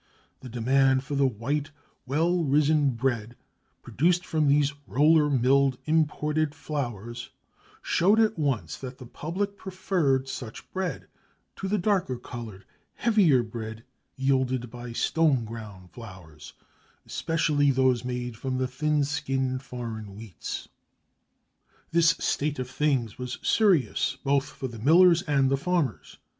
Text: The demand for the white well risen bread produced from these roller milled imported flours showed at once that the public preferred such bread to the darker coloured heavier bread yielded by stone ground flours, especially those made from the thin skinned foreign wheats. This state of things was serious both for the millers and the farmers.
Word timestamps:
The 0.39 0.49
demand 0.49 1.03
for 1.03 1.13
the 1.13 1.27
white 1.27 1.69
well 2.07 2.43
risen 2.43 2.95
bread 2.95 3.35
produced 3.83 4.25
from 4.25 4.47
these 4.47 4.73
roller 4.87 5.29
milled 5.29 5.77
imported 5.85 6.55
flours 6.55 7.29
showed 7.83 8.19
at 8.19 8.35
once 8.35 8.75
that 8.77 8.97
the 8.97 9.05
public 9.05 9.55
preferred 9.57 10.27
such 10.27 10.67
bread 10.73 11.05
to 11.57 11.67
the 11.67 11.77
darker 11.77 12.17
coloured 12.17 12.65
heavier 12.95 13.43
bread 13.43 13.83
yielded 14.15 14.71
by 14.71 14.91
stone 14.91 15.45
ground 15.45 15.91
flours, 15.91 16.53
especially 17.05 17.69
those 17.69 18.03
made 18.03 18.35
from 18.35 18.57
the 18.57 18.67
thin 18.67 19.03
skinned 19.03 19.61
foreign 19.61 20.05
wheats. 20.05 20.67
This 21.91 22.15
state 22.17 22.57
of 22.57 22.67
things 22.71 23.19
was 23.19 23.37
serious 23.43 24.17
both 24.23 24.45
for 24.45 24.67
the 24.67 24.79
millers 24.79 25.21
and 25.21 25.51
the 25.51 25.57
farmers. 25.57 26.17